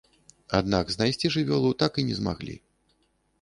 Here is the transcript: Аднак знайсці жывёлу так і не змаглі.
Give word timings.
Аднак 0.59 0.93
знайсці 0.95 1.31
жывёлу 1.35 1.71
так 1.83 2.01
і 2.05 2.07
не 2.09 2.17
змаглі. 2.21 2.57